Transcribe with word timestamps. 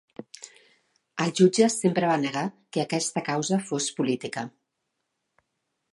El 1.25 1.33
jutge 1.41 1.67
sempre 1.73 2.09
va 2.13 2.17
negar 2.23 2.45
que 2.77 2.83
aquesta 2.85 3.25
causa 3.31 3.63
fos 3.69 3.91
política. 4.01 4.49